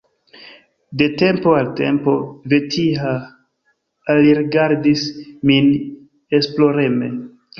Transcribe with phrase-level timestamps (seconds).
[0.99, 2.13] De tempo al tempo
[2.53, 3.11] Vetiha
[4.15, 5.05] alrigardis
[5.51, 5.71] min
[6.41, 7.11] esploreme.